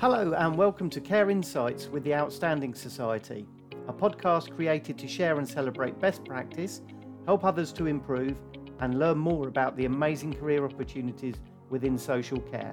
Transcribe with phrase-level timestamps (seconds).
[0.00, 3.46] Hello, and welcome to Care Insights with the Outstanding Society,
[3.86, 6.80] a podcast created to share and celebrate best practice,
[7.26, 8.40] help others to improve,
[8.78, 11.34] and learn more about the amazing career opportunities
[11.68, 12.72] within social care.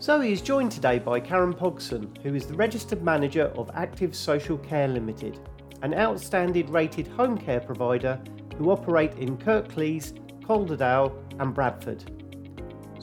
[0.00, 4.58] Zoe is joined today by Karen Pogson, who is the Registered Manager of Active Social
[4.58, 5.40] Care Limited,
[5.82, 8.22] an outstanding rated home care provider
[8.58, 10.12] who operate in Kirklees,
[10.44, 12.15] Calderdale, and Bradford.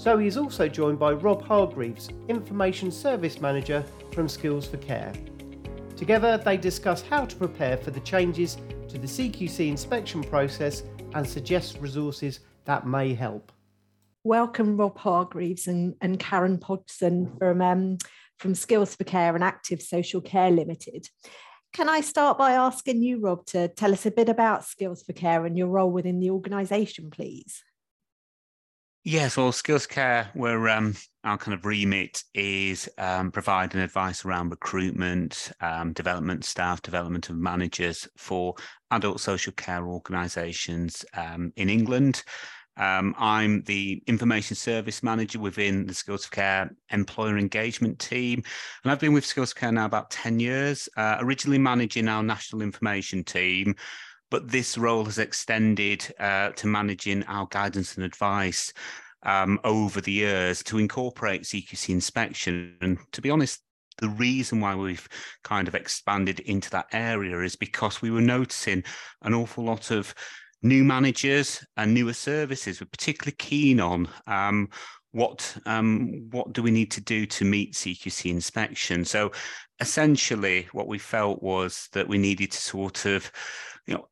[0.04, 5.14] Zoe is also joined by Rob Hargreaves, Information Service Manager from Skills for Care.
[5.96, 8.58] Together, they discuss how to prepare for the changes
[8.90, 13.54] to the CQC inspection process and suggest resources that may help.
[14.26, 17.98] Welcome, Rob Hargreaves and, and Karen Pogson from, um,
[18.40, 21.08] from Skills for Care and Active Social Care Limited.
[21.72, 25.14] Can I start by asking you, Rob, to tell us a bit about Skills for
[25.14, 27.64] Care and your role within the organisation, please?
[29.06, 34.52] Yes, well, Skills Care, where um, our kind of remit is um, providing advice around
[34.52, 38.56] recruitment, um, development staff, development of managers for
[38.92, 42.24] adult social care organisations um, in England.
[42.78, 48.42] Um, I'm the information service manager within the Skills Care employer engagement team.
[48.84, 52.62] And I've been with Skills Care now about 10 years, uh, originally managing our national
[52.62, 53.76] information team
[54.34, 58.74] but this role has extended uh, to managing our guidance and advice
[59.22, 62.76] um, over the years to incorporate CQC inspection.
[62.82, 63.62] And to be honest,
[64.00, 65.08] the reason why we've
[65.44, 68.84] kind of expanded into that area is because we were noticing
[69.22, 70.16] an awful lot of
[70.64, 74.68] new managers and newer services were particularly keen on um,
[75.12, 79.06] what um, what do we need to do to meet CQC inspection.
[79.06, 79.32] So
[79.80, 83.32] essentially, what we felt was that we needed to sort of
[83.86, 84.08] you know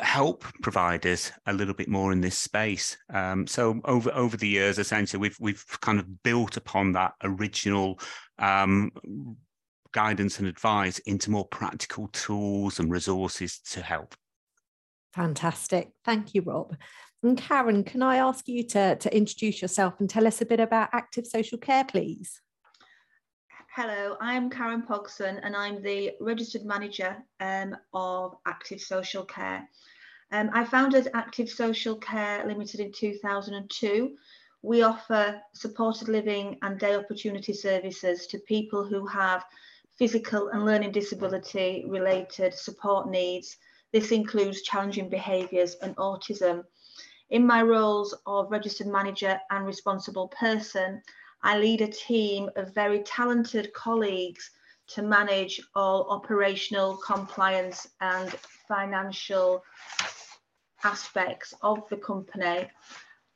[0.00, 2.96] help providers a little bit more in this space.
[3.12, 7.98] Um, so over over the years, essentially, we've we've kind of built upon that original
[8.38, 8.90] um,
[9.92, 14.14] guidance and advice into more practical tools and resources to help.
[15.12, 16.76] Fantastic, thank you, Rob.
[17.22, 20.60] And Karen, can I ask you to, to introduce yourself and tell us a bit
[20.60, 22.42] about active social care, please?
[23.76, 29.68] Hello, I'm Karen Pogson and I'm the registered manager um, of Active Social Care.
[30.30, 34.14] Um, I founded Active Social Care Limited in 2002.
[34.62, 39.44] We offer supported living and day opportunity services to people who have
[39.98, 43.56] physical and learning disability related support needs.
[43.92, 46.62] This includes challenging behaviours and autism.
[47.30, 51.02] In my roles of registered manager and responsible person,
[51.46, 54.50] I lead a team of very talented colleagues
[54.86, 58.30] to manage all operational compliance and
[58.66, 59.62] financial
[60.84, 62.70] aspects of the company.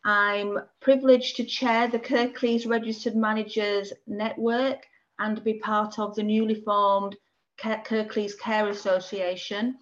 [0.07, 4.87] I'm privileged to chair the Kirklees Registered Managers Network
[5.19, 7.15] and be part of the newly formed
[7.61, 9.77] Kirklees Care Association.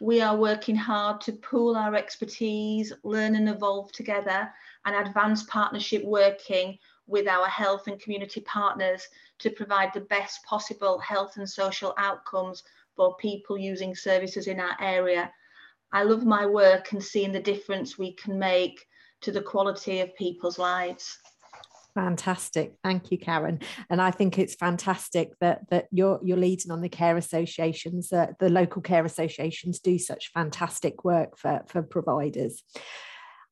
[0.00, 4.50] We are working hard to pool our expertise, learn and evolve together,
[4.84, 6.78] and advance partnership working
[7.10, 9.06] with our health and community partners
[9.40, 12.62] to provide the best possible health and social outcomes
[12.96, 15.30] for people using services in our area.
[15.92, 18.86] I love my work and seeing the difference we can make
[19.22, 21.18] to the quality of people's lives.
[21.94, 22.74] Fantastic.
[22.84, 23.58] Thank you, Karen.
[23.90, 28.28] And I think it's fantastic that that you're you're leading on the care associations, uh,
[28.38, 32.62] the local care associations do such fantastic work for, for providers.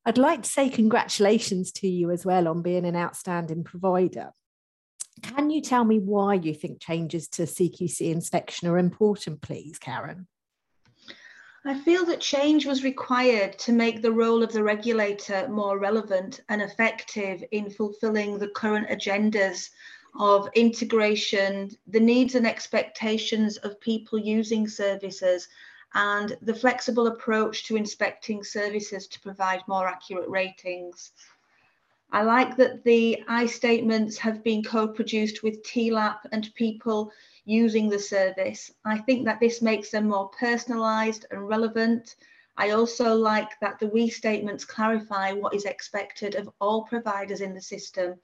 [0.05, 4.31] I'd like to say congratulations to you as well on being an outstanding provider.
[5.21, 10.27] Can you tell me why you think changes to CQC inspection are important, please, Karen?
[11.65, 16.39] I feel that change was required to make the role of the regulator more relevant
[16.47, 19.69] and effective in fulfilling the current agendas
[20.17, 25.49] of integration, the needs and expectations of people using services,
[25.93, 31.11] and the flexible approach to inspecting services to provide more accurate ratings.
[32.11, 37.11] I like that the I statements have been co-produced with TLAP and people
[37.45, 38.71] using the service.
[38.85, 42.15] I think that this makes them more personalised and relevant.
[42.57, 47.53] I also like that the we statements clarify what is expected of all providers in
[47.53, 48.15] the system.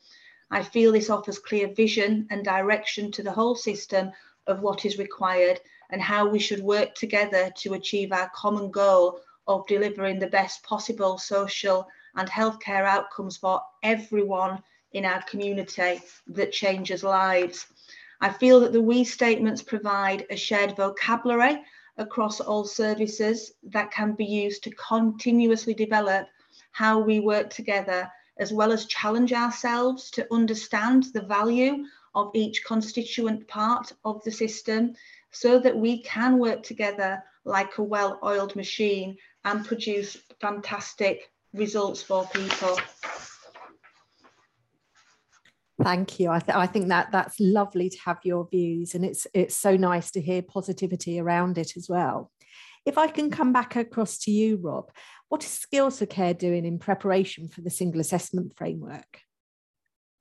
[0.52, 4.12] I feel this offers clear vision and direction to the whole system
[4.48, 5.60] of what is required
[5.90, 10.64] and how we should work together to achieve our common goal of delivering the best
[10.64, 14.62] possible social and healthcare outcomes for everyone
[14.94, 17.68] in our community that changes lives.
[18.22, 21.62] I feel that the we statements provide a shared vocabulary
[21.98, 26.28] across all services that can be used to continuously develop
[26.72, 32.64] how we work together as well as challenge ourselves to understand the value of each
[32.64, 34.94] constituent part of the system
[35.32, 42.26] so that we can work together like a well-oiled machine and produce fantastic results for
[42.28, 42.78] people.
[45.84, 46.30] Thank you.
[46.32, 49.76] I, th- I think that that's lovely to have your views, and it's it's so
[49.76, 52.32] nice to hear positivity around it as well.
[52.86, 54.90] If I can come back across to you, Rob,
[55.28, 59.20] what is Skills for Care doing in preparation for the single assessment framework?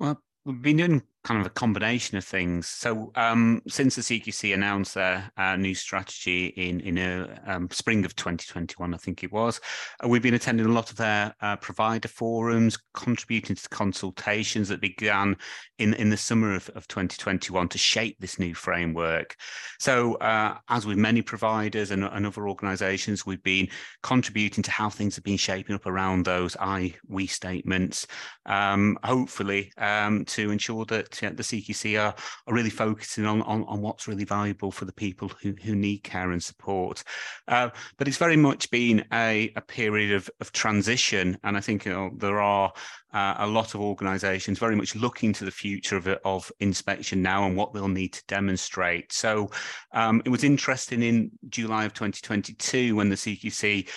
[0.00, 2.68] Well, we've been doing kind of a combination of things.
[2.68, 8.04] So um, since the CQC announced their uh, new strategy in in a, um, spring
[8.04, 9.60] of 2021, I think it was,
[10.04, 14.82] uh, we've been attending a lot of their uh, provider forums, contributing to consultations that
[14.82, 15.36] began
[15.78, 19.34] in in the summer of, of 2021 to shape this new framework.
[19.80, 23.68] So uh, as with many providers and, and other organisations, we've been
[24.02, 28.06] contributing to how things have been shaping up around those I we statements,
[28.44, 32.14] um, hopefully um, to ensure that the CQC are,
[32.46, 35.98] are really focusing on, on, on what's really valuable for the people who, who need
[35.98, 37.02] care and support.
[37.48, 41.36] Uh, but it's very much been a, a period of, of transition.
[41.44, 42.72] And I think you know, there are
[43.12, 47.46] uh, a lot of organisations very much looking to the future of, of inspection now
[47.46, 49.12] and what they'll need to demonstrate.
[49.12, 49.50] So
[49.92, 53.88] um, it was interesting in July of 2022 when the CQC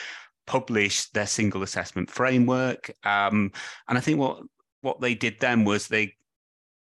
[0.45, 2.89] published their single assessment framework.
[3.03, 3.51] Um,
[3.87, 4.41] and I think what
[4.81, 6.13] what they did then was they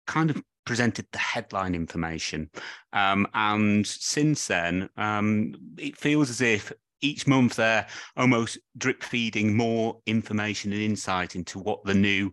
[0.07, 2.51] kind of presented the headline information.
[2.93, 7.87] Um, and since then, um, it feels as if each month they're
[8.17, 12.33] almost drip feeding more information and insight into what the new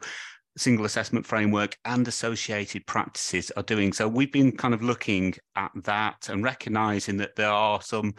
[0.57, 3.91] single assessment framework and associated practices are doing.
[3.91, 8.13] So we've been kind of looking at that and recognizing that there are some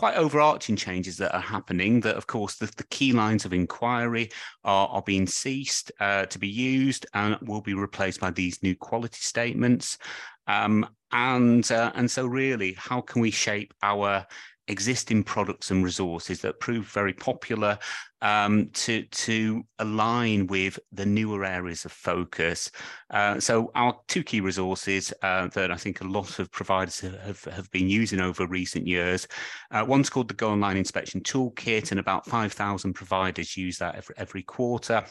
[0.00, 4.30] quite overarching changes that are happening that of course the, the key lines of inquiry
[4.64, 8.74] are, are being ceased uh, to be used and will be replaced by these new
[8.74, 9.98] quality statements.
[10.46, 14.24] Um, and uh, and so really how can we shape our
[14.70, 17.78] existing products and resources that prove very popular
[18.22, 22.70] um, to to align with the newer areas of focus.
[23.10, 27.44] Uh, so our two key resources uh, that I think a lot of providers have,
[27.44, 29.26] have been using over recent years.
[29.70, 34.14] Uh, one's called the Go Online Inspection Toolkit, and about 5,000 providers use that every,
[34.18, 35.04] every quarter.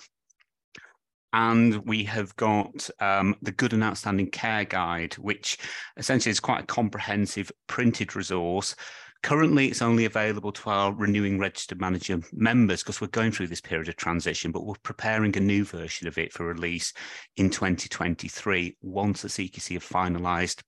[1.31, 5.59] And we have got um, the Good and Outstanding Care Guide, which
[5.97, 8.75] essentially is quite a comprehensive printed resource
[9.21, 13.59] Currently, it's only available to our renewing registered manager members because we're going through this
[13.59, 16.93] period of transition, but we're preparing a new version of it for release
[17.35, 20.61] in 2023 once the CQC have finalised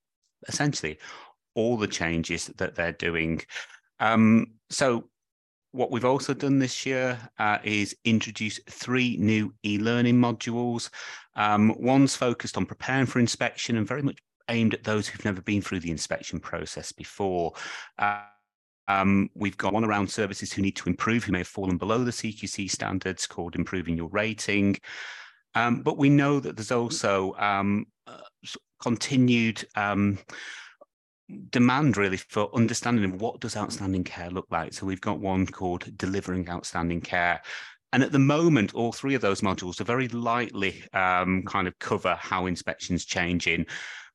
[0.50, 1.00] essentially
[1.56, 3.42] all the changes that they're doing.
[4.00, 5.10] Um, so
[5.72, 10.90] what we've also done this year uh, is introduce three new e-learning modules.
[11.36, 14.18] Um, one's focused on preparing for inspection and very much
[14.50, 17.54] aimed at those who've never been through the inspection process before.
[17.98, 18.22] Uh,
[18.92, 22.04] um, we've got one around services who need to improve, who may have fallen below
[22.04, 24.78] the CQC standards, called Improving Your Rating.
[25.56, 28.18] Um, but we know that there's also um, uh,
[28.82, 30.20] continued um,
[31.50, 34.74] demand really for understanding of what does outstanding care look like.
[34.74, 37.42] So we've got one called Delivering Outstanding Care.
[37.94, 41.78] And at the moment, all three of those modules are very lightly um, kind of
[41.80, 43.66] cover how inspections changing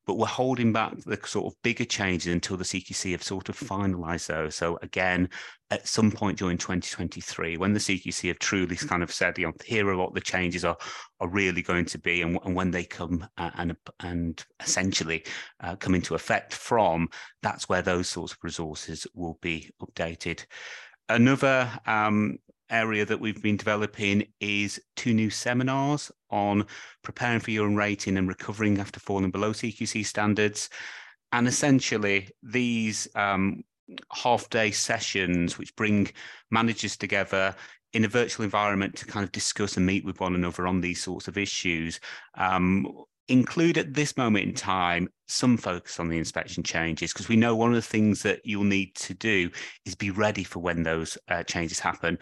[0.07, 3.59] but we're holding back the sort of bigger changes until the CQC have sort of
[3.59, 4.55] finalised those.
[4.55, 5.29] So again,
[5.69, 9.53] at some point during 2023, when the CQC have truly kind of said, you know,
[9.65, 10.77] here are what the changes are
[11.19, 15.25] are really going to be, and, and when they come uh, and and essentially
[15.59, 17.09] uh, come into effect from,
[17.43, 20.45] that's where those sorts of resources will be updated.
[21.09, 22.37] Another um,
[22.69, 26.65] area that we've been developing is two new seminars on
[27.03, 30.69] preparing for your own rating and recovering after falling below CQC standards.
[31.31, 33.63] And essentially, these um,
[34.13, 36.09] half day sessions, which bring
[36.51, 37.55] managers together
[37.93, 41.01] in a virtual environment to kind of discuss and meet with one another on these
[41.01, 41.99] sorts of issues,
[42.35, 42.87] um,
[43.29, 47.55] include at this moment in time some focus on the inspection changes because we know
[47.55, 49.49] one of the things that you'll need to do
[49.85, 52.17] is be ready for when those uh, changes happen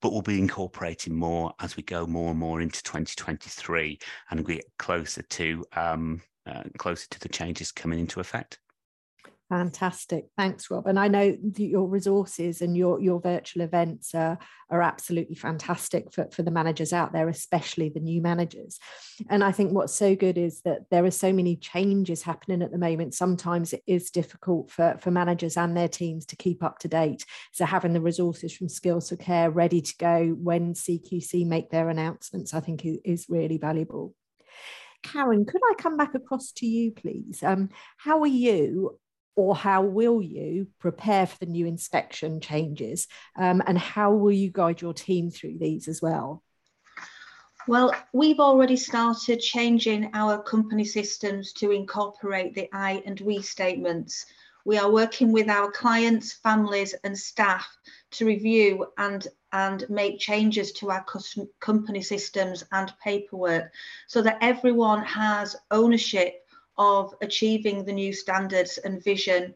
[0.00, 3.98] but we'll be incorporating more as we go more and more into 2023
[4.30, 8.58] and we get closer to um, uh, closer to the changes coming into effect.
[9.50, 10.26] Fantastic.
[10.38, 10.86] Thanks, Rob.
[10.86, 14.38] And I know your resources and your, your virtual events are,
[14.70, 18.78] are absolutely fantastic for, for the managers out there, especially the new managers.
[19.28, 22.70] And I think what's so good is that there are so many changes happening at
[22.70, 23.12] the moment.
[23.12, 27.26] Sometimes it is difficult for, for managers and their teams to keep up to date.
[27.50, 31.88] So having the resources from Skills for Care ready to go when CQC make their
[31.88, 34.14] announcements, I think is, really valuable.
[35.02, 37.42] Karen, could I come back across to you, please?
[37.42, 38.98] Um, how are you
[39.36, 43.06] or how will you prepare for the new inspection changes?
[43.36, 46.42] Um, and how will you guide your team through these as well?
[47.68, 54.26] Well we've already started changing our company systems to incorporate the i and we statements.
[54.64, 57.66] We are working with our clients families and staff
[58.12, 61.04] to review and and make changes to our
[61.60, 63.72] company systems and paperwork
[64.06, 66.46] so that everyone has ownership
[66.80, 69.54] of achieving the new standards and vision.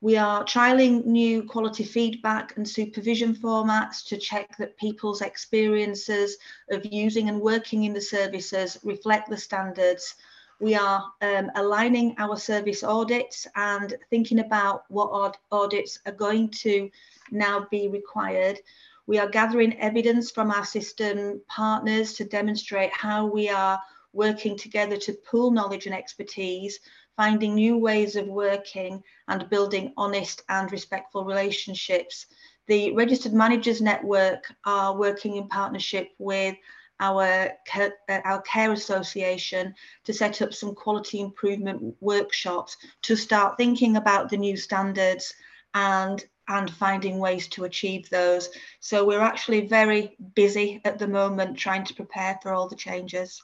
[0.00, 6.36] We are trialling new quality feedback and supervision formats to check that people's experiences
[6.70, 10.16] of using and working in the services reflect the standards.
[10.60, 16.90] We are um, aligning our service audits and thinking about what audits are going to
[17.30, 18.58] now be required.
[19.06, 23.80] We are gathering evidence from our system partners to demonstrate how we are
[24.12, 26.78] working together to pool knowledge and expertise,
[27.16, 32.26] finding new ways of working and building honest and respectful relationships.
[32.66, 36.54] The Registered Managers Network are working in partnership with
[37.00, 37.88] our, uh,
[38.24, 39.74] our care association
[40.04, 45.34] to set up some quality improvement workshops to start thinking about the new standards
[45.74, 48.48] and and finding ways to achieve those.
[48.80, 53.42] So we're actually very busy at the moment trying to prepare for all the changes.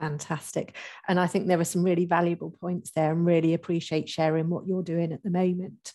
[0.00, 0.76] Fantastic.
[1.08, 4.66] And I think there are some really valuable points there and really appreciate sharing what
[4.66, 5.92] you're doing at the moment.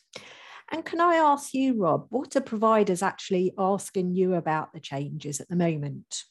[0.71, 5.39] And can I ask you, Rob, what are providers actually asking you about the changes
[5.39, 6.23] at the moment?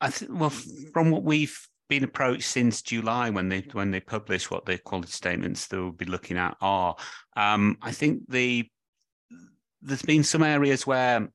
[0.00, 1.58] I think, well, from what we've
[1.88, 6.04] been approached since July when they when they publish what the quality statements they'll be
[6.04, 6.94] looking at are,
[7.36, 8.68] um, I think the
[9.80, 11.28] there's been some areas where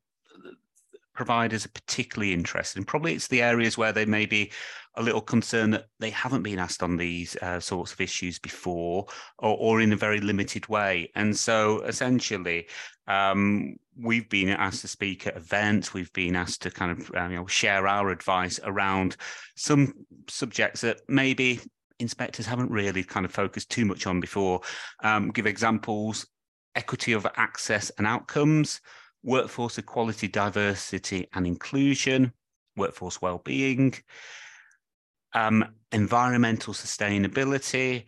[1.13, 2.85] providers are particularly interested in.
[2.85, 4.51] Probably it's the areas where they may be
[4.95, 9.05] a little concerned that they haven't been asked on these uh, sorts of issues before
[9.39, 11.09] or, or, in a very limited way.
[11.15, 12.67] And so essentially,
[13.07, 17.27] um, we've been asked to speak at events, we've been asked to kind of uh,
[17.27, 19.17] you know, share our advice around
[19.55, 19.93] some
[20.27, 21.59] subjects that maybe
[21.99, 24.61] inspectors haven't really kind of focused too much on before.
[25.03, 26.27] Um, give examples
[26.75, 28.81] equity of access and outcomes
[29.23, 32.33] workforce equality, diversity and inclusion,
[32.75, 33.93] workforce well-being,
[35.33, 38.05] um, environmental sustainability,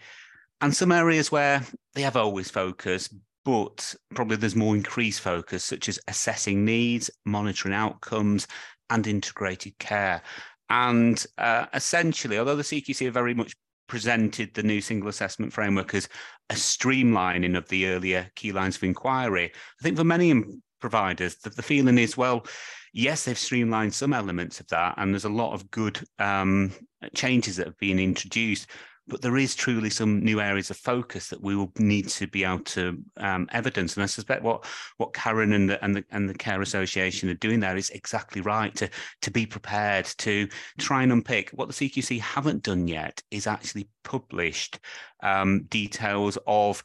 [0.62, 5.90] and some areas where they have always focused, but probably there's more increased focus, such
[5.90, 8.48] as assessing needs, monitoring outcomes,
[8.90, 10.22] and integrated care.
[10.70, 13.56] And uh, essentially, although the CQC are very much
[13.88, 16.10] presented the new single assessment framework as
[16.50, 20.44] a streamlining of the earlier key lines of inquiry, I think for many
[20.86, 22.46] providers, the, the feeling is, well,
[22.94, 26.72] yes, they've streamlined some elements of that, and there's a lot of good um,
[27.16, 28.68] changes that have been introduced.
[29.08, 32.44] But there is truly some new areas of focus that we will need to be
[32.44, 34.66] able to um, evidence, and I suspect what
[34.98, 38.42] what Karen and the, and the and the Care Association are doing there is exactly
[38.42, 38.90] right to
[39.22, 40.48] to be prepared to
[40.80, 44.80] try and unpick what the CQC haven't done yet is actually published
[45.22, 46.84] um, details of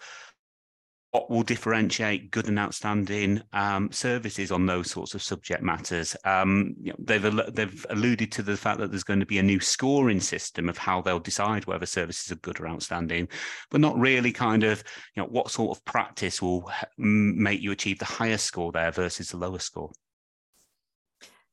[1.10, 6.16] what will differentiate good and outstanding um, services on those sorts of subject matters.
[6.24, 9.42] Um, you know, they've they've alluded to the fact that there's going to be a
[9.42, 13.28] new scoring system of how they'll decide whether services are good or outstanding,
[13.70, 14.84] but not really kind of
[15.16, 19.30] you know what sort of practice will make you achieve the highest score there versus
[19.30, 19.90] the lowest score.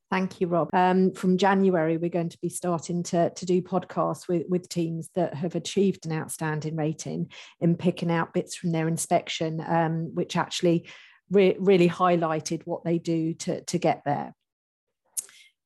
[0.09, 0.69] Thank you, Rob.
[0.71, 5.09] Um, from January, we're going to be starting to, to do podcasts with, with teams
[5.15, 10.37] that have achieved an outstanding rating in picking out bits from their inspection, um, which
[10.37, 10.87] actually
[11.29, 14.33] re- really highlighted what they do to, to get there.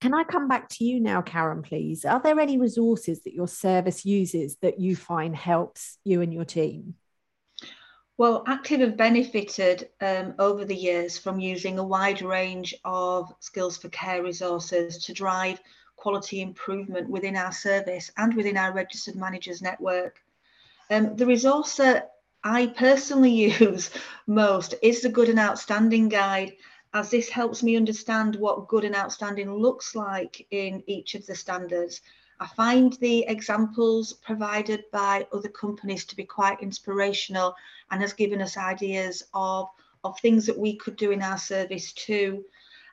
[0.01, 2.03] Can I come back to you now, Karen, please?
[2.05, 6.45] Are there any resources that your service uses that you find helps you and your
[6.45, 6.95] team?
[8.18, 13.77] Well, Active have benefited um, over the years from using a wide range of skills
[13.77, 15.60] for care resources to drive
[15.96, 20.20] quality improvement within our service and within our registered managers network.
[20.89, 22.12] Um, the resource that
[22.44, 23.91] I personally use
[24.27, 26.53] most is the Good and Outstanding Guide,
[26.94, 31.36] as this helps me understand what good and outstanding looks like in each of the
[31.36, 32.01] standards
[32.41, 37.55] I find the examples provided by other companies to be quite inspirational
[37.91, 39.69] and has given us ideas of,
[40.03, 42.43] of things that we could do in our service too.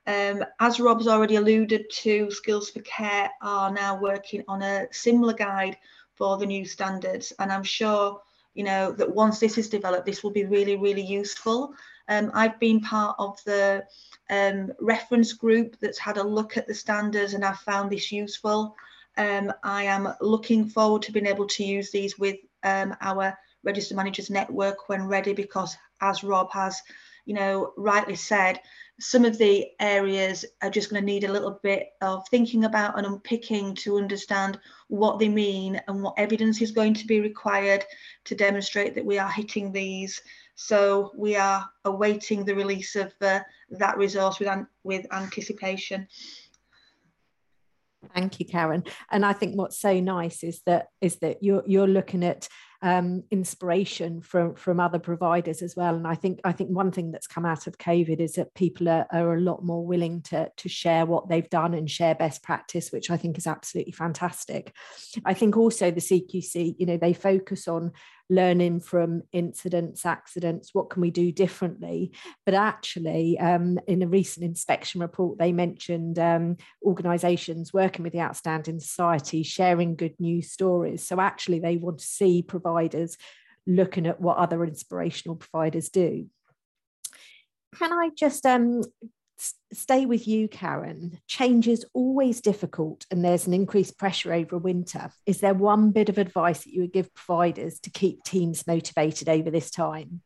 [0.06, 5.32] Um, as Rob's already alluded to, Skills for Care are now working on a similar
[5.32, 5.78] guide
[6.14, 7.32] for the new standards.
[7.38, 8.20] And I'm sure,
[8.52, 11.72] you know, that once this is developed, this will be really, really useful.
[12.08, 13.86] Um, I've been part of the
[14.28, 18.76] um, reference group that's had a look at the standards and I've found this useful.
[19.18, 23.94] Um, I am looking forward to being able to use these with um, our register
[23.94, 26.80] managers network when ready because as Rob has,
[27.26, 28.60] you know, rightly said,
[29.00, 32.96] some of the areas are just going to need a little bit of thinking about
[32.96, 34.58] and unpicking to understand
[34.88, 37.84] what they mean and what evidence is going to be required
[38.24, 40.20] to demonstrate that we are hitting these.
[40.56, 46.08] So we are awaiting the release of uh, that resource with, an with anticipation.
[48.14, 48.84] Thank you, Karen.
[49.10, 52.48] And I think what's so nice is that is that you're you're looking at
[52.80, 55.96] um, inspiration from from other providers as well.
[55.96, 58.88] And I think I think one thing that's come out of COVID is that people
[58.88, 62.42] are, are a lot more willing to to share what they've done and share best
[62.44, 64.72] practice, which I think is absolutely fantastic.
[65.24, 67.92] I think also the CQC, you know, they focus on
[68.30, 72.12] learning from incidents, accidents, what can we do differently?
[72.44, 78.20] But actually, um, in a recent inspection report, they mentioned um, organisations working with the
[78.20, 81.06] Outstanding Society, sharing good news stories.
[81.06, 83.16] So actually, they want to see providers
[83.66, 86.26] looking at what other inspirational providers do.
[87.76, 88.82] Can I just um,
[89.72, 91.20] stay with you, Karen.
[91.26, 95.10] Change is always difficult and there's an increased pressure over winter.
[95.26, 99.28] Is there one bit of advice that you would give providers to keep teams motivated
[99.28, 100.22] over this time?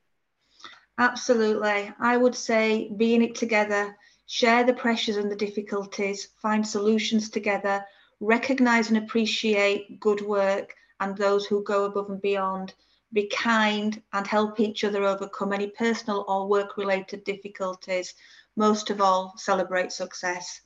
[0.99, 1.93] Absolutely.
[1.99, 7.31] I would say be in it together, share the pressures and the difficulties, find solutions
[7.31, 7.85] together,
[8.21, 12.75] recognize and appreciate good work and those who go above and beyond.
[13.13, 18.15] Be kind and help each other overcome any personal or work related difficulties
[18.57, 20.61] most of all, celebrate success.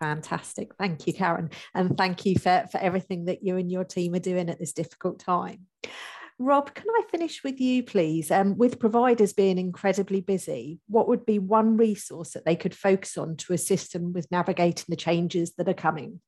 [0.00, 0.74] Fantastic.
[0.76, 1.50] Thank you, Karen.
[1.74, 4.72] And thank you for, for everything that you and your team are doing at this
[4.72, 5.66] difficult time.
[6.38, 8.30] Rob, can I finish with you, please?
[8.32, 13.16] Um, with providers being incredibly busy, what would be one resource that they could focus
[13.16, 16.20] on to assist them with navigating the changes that are coming?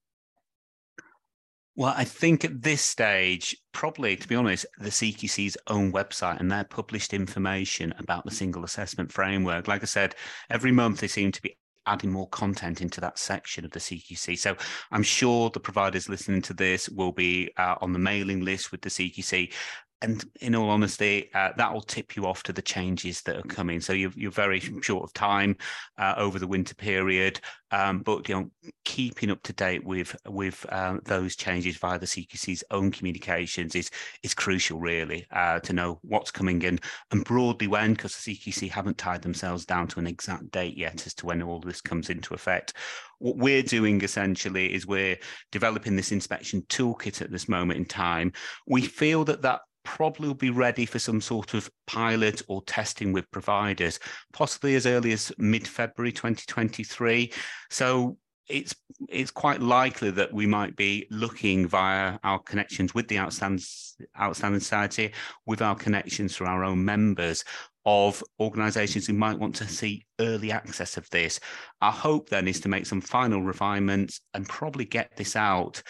[1.76, 6.50] Well, I think at this stage, probably to be honest, the CQC's own website and
[6.50, 9.66] their published information about the single assessment framework.
[9.66, 10.14] Like I said,
[10.50, 11.56] every month they seem to be
[11.86, 14.38] adding more content into that section of the CQC.
[14.38, 14.56] So
[14.92, 18.82] I'm sure the providers listening to this will be uh, on the mailing list with
[18.82, 19.52] the CQC
[20.04, 23.42] and in all honesty, uh, that will tip you off to the changes that are
[23.42, 23.80] coming.
[23.80, 25.56] So you're, you're very short of time
[25.96, 27.40] uh, over the winter period,
[27.70, 28.50] um, but you know,
[28.84, 33.90] keeping up to date with with um, those changes via the CQC's own communications is
[34.22, 36.78] is crucial, really, uh, to know what's coming in
[37.10, 41.06] and broadly when, because the CQC haven't tied themselves down to an exact date yet
[41.06, 42.74] as to when all this comes into effect
[43.18, 45.16] what we're doing essentially is we're
[45.50, 48.32] developing this inspection toolkit at this moment in time.
[48.66, 53.12] We feel that that probably will be ready for some sort of pilot or testing
[53.12, 54.00] with providers,
[54.32, 57.32] possibly as early as mid-February 2023.
[57.70, 58.16] So
[58.48, 58.74] it's
[59.08, 63.64] it's quite likely that we might be looking via our connections with the outstanding
[64.20, 65.12] outstanding society,
[65.46, 67.44] with our connections through our own members
[67.86, 71.38] of organisations who might want to see early access of this.
[71.82, 75.82] Our hope then is to make some final refinements and probably get this out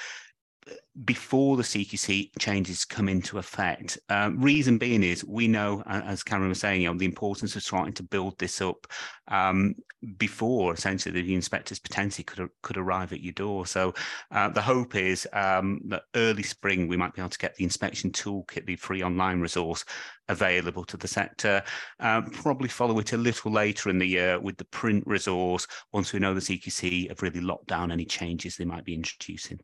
[1.05, 3.99] before the CQC changes come into effect.
[4.11, 7.65] Um, reason being is we know, as Cameron was saying, you know, the importance of
[7.65, 8.87] trying to build this up
[9.27, 9.75] um,
[10.19, 13.67] before essentially the inspectors potentially could could arrive at your door.
[13.67, 13.93] So
[14.31, 17.65] uh, the hope is um, that early spring we might be able to get the
[17.65, 19.85] inspection toolkit, the free online resource,
[20.29, 21.61] available to the sector.
[21.99, 26.13] Um, probably follow it a little later in the year with the print resource once
[26.13, 29.59] we know the CQC have really locked down any changes they might be introducing.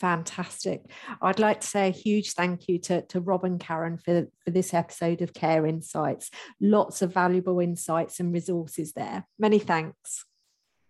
[0.00, 0.90] Fantastic.
[1.20, 4.50] I'd like to say a huge thank you to, to Rob and Karen for, for
[4.50, 6.30] this episode of Care Insights.
[6.58, 9.26] Lots of valuable insights and resources there.
[9.38, 10.24] Many thanks.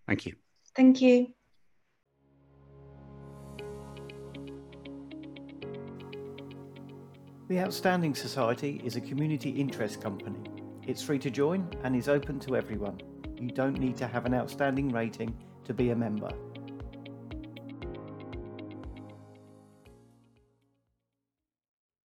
[0.07, 0.35] Thank you.
[0.77, 1.35] Thank you.
[7.49, 10.39] The Outstanding Society is a community interest company.
[10.87, 13.01] It's free to join and is open to everyone.
[13.41, 16.31] You don't need to have an outstanding rating to be a member.